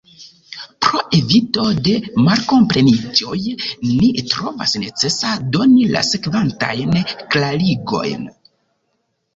[0.85, 1.93] Pro evito de
[2.29, 3.37] malkompreniĝoj,
[3.91, 8.31] ni trovas necesa doni la sekvantajn klarigojn.